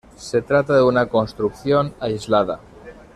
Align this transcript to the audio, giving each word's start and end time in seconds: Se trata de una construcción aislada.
Se 0.17 0.41
trata 0.41 0.75
de 0.77 0.81
una 0.81 1.05
construcción 1.05 1.93
aislada. 1.99 2.59